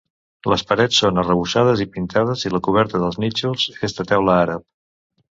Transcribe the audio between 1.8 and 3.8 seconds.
i pintades i la coberta dels nínxols